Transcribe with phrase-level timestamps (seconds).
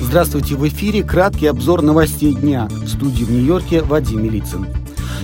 [0.00, 2.68] Здравствуйте, в эфире краткий обзор новостей дня.
[2.70, 4.66] В студии в Нью-Йорке Вадим Милицын.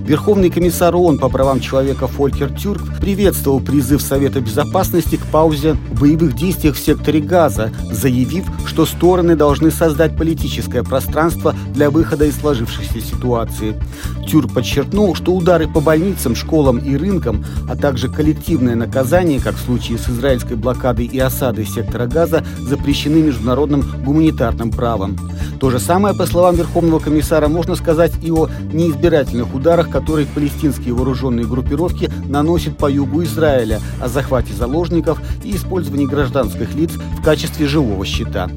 [0.00, 6.00] Верховный комиссар ООН по правам человека Фолькер Тюрк приветствовал призыв Совета Безопасности к паузе в
[6.00, 12.36] боевых действиях в секторе Газа, заявив, что стороны должны создать политическое пространство для выхода из
[12.38, 13.80] сложившейся ситуации.
[14.26, 19.64] Тюрк подчеркнул, что удары по больницам, школам и рынкам, а также коллективное наказание, как в
[19.64, 25.16] случае с израильской блокадой и осадой сектора Газа, запрещены международным гуманитарным правом.
[25.60, 30.94] То же самое, по словам Верховного комиссара, можно сказать и о неизбирательных ударах, которые палестинские
[30.94, 37.66] вооруженные группировки наносят по югу Израиля, о захвате заложников и использовании гражданских лиц в качестве
[37.66, 38.48] живого щита.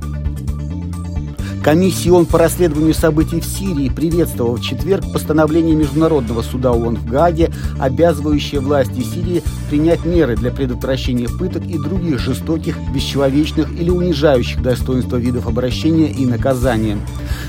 [1.64, 7.10] Комиссия ООН по расследованию событий в Сирии приветствовала в четверг постановление Международного суда ООН в
[7.10, 14.62] Гааге, обязывающее власти Сирии принять меры для предотвращения пыток и других жестоких, бесчеловечных или унижающих
[14.62, 16.98] достоинство видов обращения и наказания.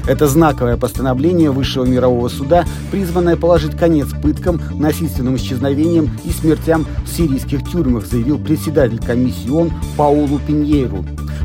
[0.06, 7.08] Это знаковое постановление Высшего мирового суда, призванное положить конец пыткам, насильственным исчезновениям и смертям в
[7.08, 11.04] сирийских тюрьмах, заявил председатель комиссии ООН Паулу Пиньейру.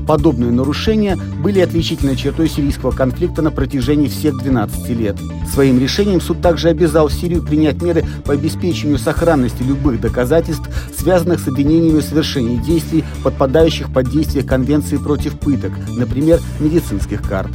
[0.10, 5.16] Подобные нарушения были отличительной чертой сирийского конфликта на протяжении всех 12 лет.
[5.54, 11.48] Своим решением суд также обязал Сирию принять меры по обеспечению сохранности любых доказательств, связанных с
[11.48, 17.52] обвинениями в совершении действий, подпадающих под действие Конвенции против пыток, например, медицинских карт.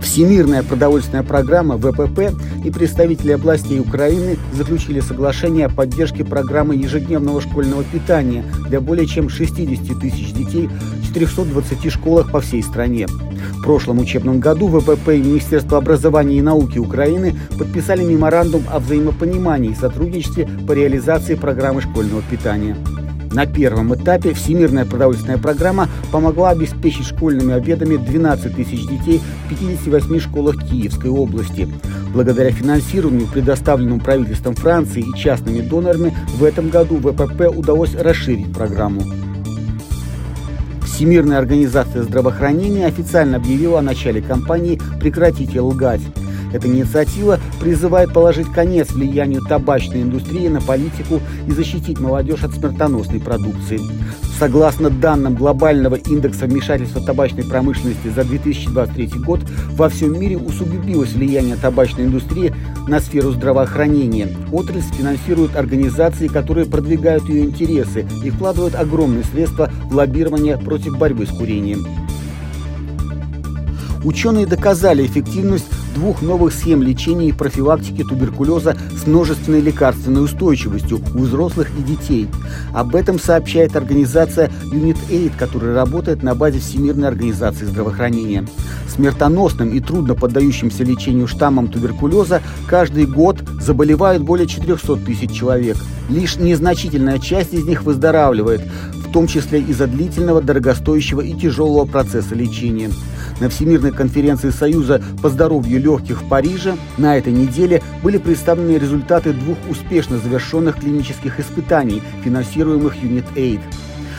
[0.00, 2.32] Всемирная продовольственная программа ВПП
[2.64, 9.28] и представители областей Украины заключили соглашение о поддержке программы ежедневного школьного питания для более чем
[9.28, 13.06] 60 тысяч детей в 420 школах по всей стране.
[13.06, 19.72] В прошлом учебном году ВПП и Министерство образования и науки Украины подписали меморандум о взаимопонимании
[19.72, 22.76] и сотрудничестве по реализации программы школьного питания.
[23.32, 30.18] На первом этапе Всемирная продовольственная программа помогла обеспечить школьными обедами 12 тысяч детей в 58
[30.18, 31.68] школах Киевской области.
[32.12, 39.02] Благодаря финансированию, предоставленному правительством Франции и частными донорами, в этом году ВПП удалось расширить программу.
[40.84, 46.02] Всемирная организация здравоохранения официально объявила о начале кампании «Прекратите лгать».
[46.52, 53.20] Эта инициатива призывает положить конец влиянию табачной индустрии на политику и защитить молодежь от смертоносной
[53.20, 53.80] продукции.
[54.38, 59.40] Согласно данным глобального индекса вмешательства табачной промышленности за 2023 год,
[59.72, 62.54] во всем мире усугубилось влияние табачной индустрии
[62.88, 64.28] на сферу здравоохранения.
[64.50, 71.26] Отрасль финансирует организации, которые продвигают ее интересы и вкладывают огромные средства в лоббирование против борьбы
[71.26, 71.86] с курением.
[74.02, 81.18] Ученые доказали эффективность двух новых схем лечения и профилактики туберкулеза с множественной лекарственной устойчивостью у
[81.20, 82.28] взрослых и детей.
[82.72, 88.46] Об этом сообщает организация UNITAID, которая работает на базе Всемирной организации здравоохранения.
[88.88, 95.76] Смертоносным и трудно поддающимся лечению штаммом туберкулеза каждый год заболевают более 400 тысяч человек.
[96.08, 98.62] Лишь незначительная часть из них выздоравливает,
[99.10, 102.90] в том числе из-за длительного, дорогостоящего и тяжелого процесса лечения.
[103.40, 109.32] На Всемирной конференции Союза по здоровью легких в Париже на этой неделе были представлены результаты
[109.32, 113.60] двух успешно завершенных клинических испытаний, финансируемых UNITAID.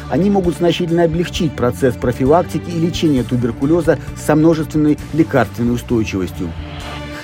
[0.10, 6.52] Они могут значительно облегчить процесс профилактики и лечения туберкулеза со множественной лекарственной устойчивостью.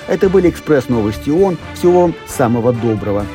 [0.07, 1.57] Это были экспресс-новости ООН.
[1.73, 3.25] Всего вам самого доброго.